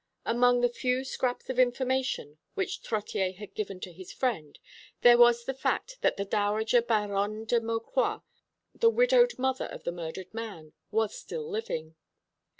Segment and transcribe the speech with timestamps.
[0.25, 4.57] Among the few scraps of information which Trottier had given to his friend
[5.01, 8.23] there was the fact that the dowager Baronne de Maucroix,
[8.73, 11.97] the widowed mother of the murdered man, was still living.